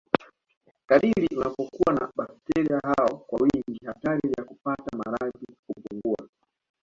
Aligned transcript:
kadiri 0.85 1.27
unapokuwa 1.37 1.93
na 1.93 2.11
bakteria 2.15 2.79
hao 2.83 3.17
kwa 3.17 3.39
wingi 3.41 3.85
hatari 3.85 4.31
ya 4.37 4.43
kupata 4.43 4.97
maradhi 4.97 5.47
hupungua 5.67 6.27